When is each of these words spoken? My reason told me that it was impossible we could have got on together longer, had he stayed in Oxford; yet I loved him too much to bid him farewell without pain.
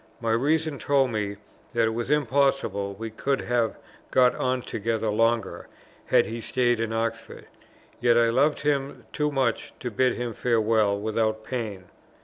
My 0.19 0.31
reason 0.31 0.79
told 0.79 1.11
me 1.11 1.37
that 1.73 1.85
it 1.85 1.93
was 1.93 2.09
impossible 2.09 2.95
we 2.95 3.11
could 3.11 3.41
have 3.41 3.77
got 4.09 4.33
on 4.33 4.63
together 4.63 5.09
longer, 5.11 5.67
had 6.07 6.25
he 6.25 6.41
stayed 6.41 6.79
in 6.79 6.91
Oxford; 6.91 7.45
yet 7.99 8.17
I 8.17 8.29
loved 8.29 8.61
him 8.61 9.05
too 9.13 9.29
much 9.31 9.75
to 9.79 9.91
bid 9.91 10.15
him 10.15 10.33
farewell 10.33 10.99
without 10.99 11.43
pain. 11.43 11.83